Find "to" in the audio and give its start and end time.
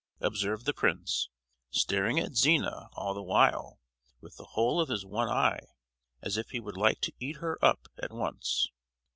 7.01-7.13